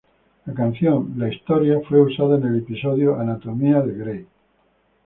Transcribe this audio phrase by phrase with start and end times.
[0.47, 4.25] La canción, ""The Story"", fue usada en un episodio de "Grey's Anatomy".